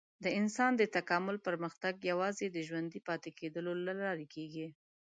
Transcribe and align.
د 0.23 0.25
انسان 0.39 0.71
د 0.77 0.83
تکامل 0.95 1.37
پرمختګ 1.47 1.93
یوازې 2.11 2.45
د 2.51 2.57
ژوندي 2.67 2.99
پاتې 3.07 3.29
کېدو 3.39 3.59
له 3.87 3.93
لارې 4.03 4.25
کېږي. 4.35 4.67